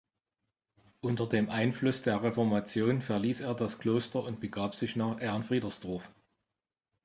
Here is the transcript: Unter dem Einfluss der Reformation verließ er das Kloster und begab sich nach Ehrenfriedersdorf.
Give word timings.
Unter 1.01 1.29
dem 1.29 1.51
Einfluss 1.51 2.01
der 2.01 2.23
Reformation 2.23 3.03
verließ 3.03 3.41
er 3.41 3.53
das 3.53 3.77
Kloster 3.77 4.23
und 4.23 4.39
begab 4.39 4.73
sich 4.73 4.95
nach 4.95 5.21
Ehrenfriedersdorf. 5.21 6.11